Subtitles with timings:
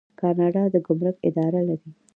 [0.19, 1.89] کاناډا د ګمرک اداره لري.